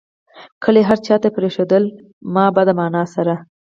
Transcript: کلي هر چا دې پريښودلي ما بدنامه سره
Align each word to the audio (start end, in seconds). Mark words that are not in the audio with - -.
کلي 0.63 0.81
هر 0.89 0.97
چا 1.05 1.15
دې 1.23 1.29
پريښودلي 1.37 1.89
ما 2.33 2.45
بدنامه 2.55 3.03
سره 3.15 3.33